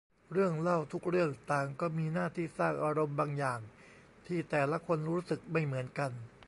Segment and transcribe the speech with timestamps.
[0.31, 3.59] เรื่องเล่าทุกเรื่องต่างก็มีหน้าที่สร้างอารมณ์บางอย่าง
[4.27, 6.11] ที่แต่ละคนรู้สึกไม่เหมือนกัน